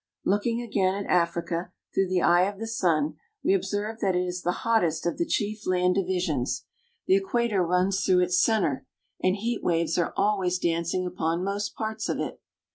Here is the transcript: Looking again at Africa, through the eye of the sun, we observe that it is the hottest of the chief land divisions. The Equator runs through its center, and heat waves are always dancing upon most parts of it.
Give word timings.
Looking 0.25 0.63
again 0.63 0.95
at 0.95 1.11
Africa, 1.11 1.71
through 1.93 2.07
the 2.07 2.23
eye 2.23 2.49
of 2.49 2.57
the 2.57 2.65
sun, 2.65 3.17
we 3.43 3.53
observe 3.53 3.99
that 3.99 4.15
it 4.15 4.25
is 4.25 4.41
the 4.41 4.51
hottest 4.65 5.05
of 5.05 5.19
the 5.19 5.27
chief 5.27 5.67
land 5.67 5.93
divisions. 5.93 6.65
The 7.05 7.15
Equator 7.17 7.63
runs 7.63 8.03
through 8.03 8.21
its 8.21 8.41
center, 8.41 8.87
and 9.21 9.35
heat 9.35 9.63
waves 9.63 9.99
are 9.99 10.11
always 10.17 10.57
dancing 10.57 11.05
upon 11.05 11.43
most 11.43 11.75
parts 11.75 12.09
of 12.09 12.17
it. 12.19 12.41